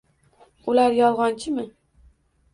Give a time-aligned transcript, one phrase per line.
[0.73, 1.67] -Ular yolg’onchimi?